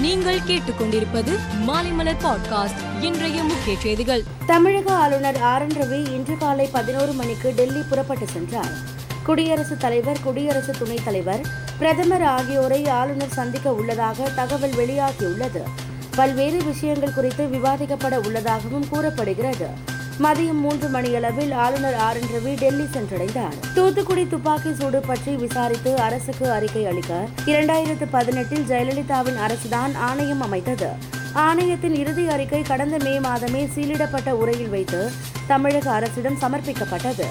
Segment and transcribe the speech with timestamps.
[0.00, 4.22] நீங்கள் கேட்டுக்கொண்டிருப்பது மாலைமலர் பாட்காஸ்ட் இன்றைய முக்கிய செய்திகள்.
[4.46, 8.72] தமிழக ஆளுநர் ஆர் என் ரவி இன்று காலை பதினோரு மணிக்கு டெல்லி புறப்பட்டு சென்றார்.
[9.24, 11.40] குடியரசுத் தலைவர் குடியரசு துணைத் தலைவர்
[11.78, 15.62] பிரதமர் ஆகியோரை ஆளுநர் சந்திக்க உள்ளதாக தகவல் வெளியாகியுள்ளது.
[16.16, 19.66] பல்வேறு விஷயங்கள் குறித்து விவாதிக்கப்பட உள்ளதாகவும் கூறப்படுகிறது.
[20.24, 23.54] மதியம் மூன்று மணியளவில் ஆளுநர் ஆர் என் ரவி டெல்லி சென்றடைந்தார்.
[23.76, 27.12] தூத்துக்குடி துப்பாக்கி சூடு பற்றி விசாரித்து அரசுக்கு அறிக்கை அளிக்க
[27.52, 30.90] இரண்டாயிரத்து பதினெட்டில் ஜெயலலிதாவின் அரசுதான் ஆணையம் அமைத்தது.
[31.44, 35.00] ஆணையத்தின் இறுதி அறிக்கை கடந்த மே மாதமே சீலிடப்பட்ட உரையில் வைத்து
[35.52, 37.28] தமிழக அரசிடம் சமர்ப்பிக்கப்பட்டது.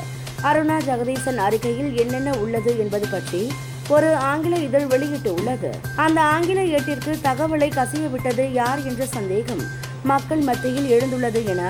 [0.49, 3.44] அருணா ஜெகதீசன் அறிக்கையில் என்னென்ன உள்ளது என்பது பற்றி
[3.88, 5.71] ஒரு ஆங்கில இதழ் வெளியிட்டு உள்ளது.
[5.95, 9.63] அந்த ஆங்கில ஏட்டிற்கு தகவலை கசியவிட்டது யார் என்ற சந்தேகம்
[10.03, 11.61] மக்கள் மத்தியில் எழுந்துள்ளது என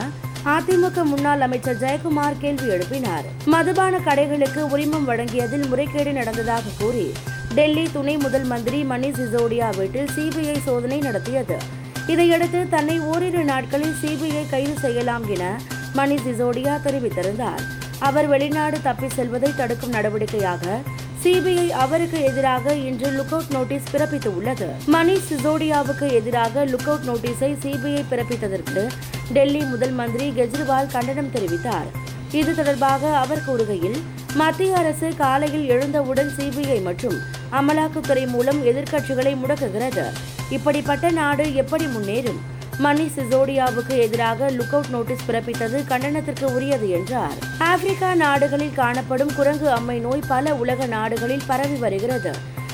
[0.46, 3.24] அதிமுக முன்னாள் அமைச்சர் ஜெயக்குமார் கேள்வி எழுப்பினார்.
[3.46, 7.14] மதுபான கடைகளுக்கு உரிமம் வழங்கியதில் முறைகேடு நடந்ததாக கூறி
[7.56, 11.58] டெல்லி துணை முதல் மந்திரி மணி சிசோடியா வீட்டில் சிபிஐ சோதனை நடத்தியது.
[12.08, 15.60] இதையடுத்து தன்னை ஓரிரு நாட்களில் சிபிஐ கைது செய்யலாம் என
[15.94, 17.62] மணி சிசோடியா தெரிவித்திருந்தார்.
[18.00, 20.82] அவர் வெளிநாடு தப்பி செல்வதை தடுக்கும் நடவடிக்கையாக
[21.24, 24.68] சிபிஐ அவருக்கு எதிராக இன்று லுக் அவுட் நோட்டீஸ் பிறப்பித்துள்ளது.
[24.92, 28.88] மணிஷ் சிசோடியாவுக்கு எதிராக லுக் அவுட் நோட்டீஸை சிபிஐ பிறப்பித்ததற்கு
[29.34, 31.90] டெல்லி முதல் மந்திரி கெஜ்ரிவால் கண்டனம் தெரிவித்தார்.
[32.32, 34.00] இது தொடர்பாக அவர் கூறுகையில்
[34.36, 37.18] மத்திய அரசு காலையில் எழுந்தவுடன் சிபிஐ மற்றும்
[37.52, 40.06] அமலாக்கத்துறை மூலம் எதிர்க்கட்சிகளை முடக்குகிறது.
[40.50, 42.40] இப்படிப்பட்ட நாடு எப்படி முன்னேறும்?
[42.84, 47.34] மணி சிசோடியாவுக்கு எதிராக லுக் அவுட் நோட்டீஸ் பிறப்பித்தது கண்டனத்திற்கு உரியது என்றார்.
[47.58, 52.32] ஆப்பிரிக்கா நாடுகளில் காணப்படும் குரங்கு அம்மை நோய் பல உலக நாடுகளில் பரவி வருகிறது.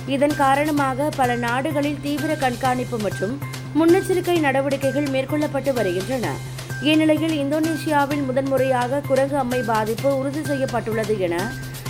[0.08, 3.40] இதன் காரணமாக பல நாடுகளில் தீவிர கண்காணிப்பு மற்றும்
[3.80, 6.28] முன்னெச்சரிக்கை நடவடிக்கைகள் மேற்கொள்ளப்பட்டு வருகின்றன.
[6.82, 11.36] இந்நிலையில் இந்தோனேஷியாவில் முதன்முறையாக குரங்கு அம்மை பாதிப்பு உறுதி செய்யப்பட்டுள்ளது என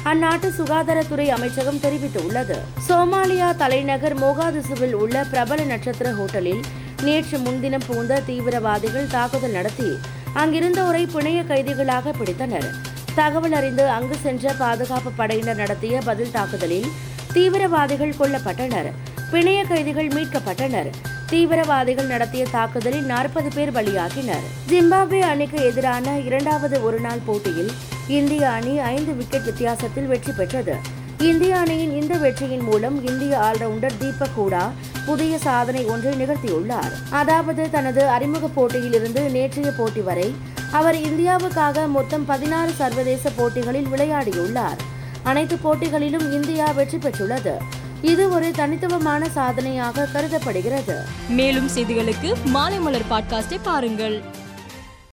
[0.04, 2.58] அந்நாட்டு சுகாதாரத்துறை அமைச்சகம் தெரிவித்துள்ளது.
[2.88, 6.64] சோமாலியா தலைநகர் மோகாதிசுவில் உள்ள பிரபல நட்சத்திர ஹோட்டலில்
[7.04, 9.98] நேற்று முன்தினம் புகுந்த தீவிரவாதிகள் தாக்குதல் நடத்தி
[10.36, 12.68] அங்கிருந்தோரை பிணைய கைதிகளாக பிடித்தனர்.
[13.16, 16.86] தகவல் அறிந்து அங்கு சென்ற பாதுகாப்பு படையினர் நடத்திய பதில் தாக்குதலில்
[17.34, 18.92] தீவிரவாதிகள் கொல்லப்பட்டனர்.
[19.32, 20.90] பிணைய கைதிகள் மீட்கப்பட்டனர்.
[21.30, 24.46] தீவிரவாதிகள் நடத்திய தாக்குதலில் நாற்பது பேர் பலியாகினர்.
[24.70, 27.72] ஜிம்பாப்வே அணிக்கு எதிரான இரண்டாவது ஒருநாள் போட்டியில்
[28.08, 30.76] இந்திய அணி ஐந்து விக்கெட் வித்தியாசத்தில் வெற்றி பெற்றது.
[31.18, 34.72] இந்திய அணியின் இந்த வெற்றியின் மூலம் இந்திய ஆல்ரவுண்டர் தீபக் ஹூடா
[35.06, 36.94] புதிய சாதனை ஒன்றை நிகழ்த்தியுள்ளார்.
[37.10, 40.36] அதாவது தனது அறிமுக போட்டியிலிருந்து நேற்றைய போட்டி வரை
[40.72, 44.80] அவர் இந்தியாவுக்காக மொத்தம் பதினாறு சர்வதேச போட்டிகளில் விளையாடியுள்ளார்.
[45.24, 47.56] அனைத்து போட்டிகளிலும் இந்தியா வெற்றி பெற்றுள்ளது.
[48.02, 50.98] இது ஒரு தனித்துவமான சாதனையாக கருதப்படுகிறது.
[51.30, 54.18] மேலும் செய்திகளுக்கு மாலை மலர் பாட்காஸ்டை பாருங்கள்.